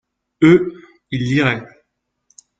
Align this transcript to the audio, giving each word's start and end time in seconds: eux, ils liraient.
eux, 0.41 0.73
ils 1.11 1.21
liraient. 1.27 1.63